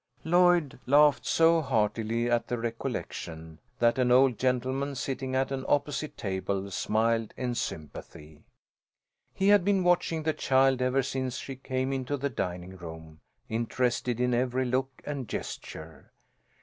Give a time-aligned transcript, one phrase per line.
[0.23, 6.17] Lloyd laughed so heartily at the recollection, that an old gentleman sitting at an opposite
[6.17, 8.41] table smiled in sympathy.
[9.35, 14.19] He had been watching the child ever since she came into the dining room, interested
[14.19, 16.11] in every look and gesture.